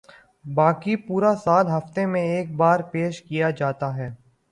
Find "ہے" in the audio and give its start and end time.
3.97-4.09